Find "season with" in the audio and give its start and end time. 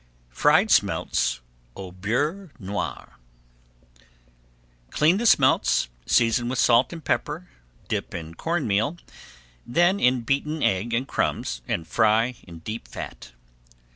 6.07-6.57